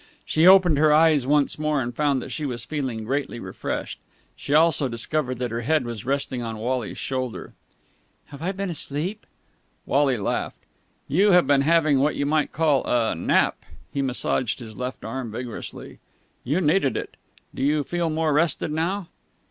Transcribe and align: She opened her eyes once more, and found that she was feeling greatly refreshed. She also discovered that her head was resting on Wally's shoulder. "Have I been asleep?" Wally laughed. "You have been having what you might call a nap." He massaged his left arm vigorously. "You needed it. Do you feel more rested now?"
She 0.25 0.47
opened 0.47 0.79
her 0.79 0.91
eyes 0.91 1.27
once 1.27 1.59
more, 1.59 1.79
and 1.79 1.93
found 1.95 2.23
that 2.23 2.31
she 2.31 2.43
was 2.43 2.65
feeling 2.65 3.03
greatly 3.03 3.39
refreshed. 3.39 3.99
She 4.35 4.51
also 4.51 4.87
discovered 4.87 5.37
that 5.37 5.51
her 5.51 5.61
head 5.61 5.85
was 5.85 6.05
resting 6.07 6.41
on 6.41 6.57
Wally's 6.57 6.97
shoulder. 6.97 7.53
"Have 8.29 8.41
I 8.41 8.51
been 8.51 8.71
asleep?" 8.71 9.27
Wally 9.85 10.17
laughed. 10.17 10.57
"You 11.07 11.33
have 11.33 11.45
been 11.45 11.61
having 11.61 11.99
what 11.99 12.15
you 12.15 12.25
might 12.25 12.51
call 12.51 12.83
a 12.87 13.13
nap." 13.13 13.63
He 13.93 14.01
massaged 14.01 14.57
his 14.57 14.75
left 14.75 15.05
arm 15.05 15.31
vigorously. 15.31 15.99
"You 16.43 16.61
needed 16.61 16.97
it. 16.97 17.15
Do 17.53 17.61
you 17.61 17.83
feel 17.83 18.09
more 18.09 18.33
rested 18.33 18.71
now?" 18.71 19.07